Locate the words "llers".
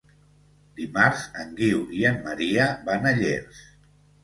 3.23-3.65